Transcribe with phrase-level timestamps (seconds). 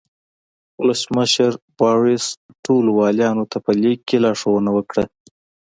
[0.81, 2.27] ولسمشر باریوس
[2.65, 5.03] ټولو والیانو ته په لیک کې لارښوونه وکړه.